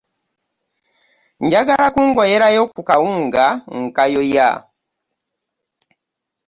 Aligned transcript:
Njagala 1.43 1.87
kungoyerayo 1.93 2.63
ku 2.73 2.81
kawunga 2.89 3.45
nkayoya. 3.79 4.49